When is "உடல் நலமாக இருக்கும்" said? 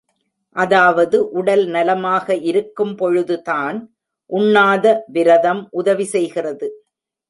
1.31-2.95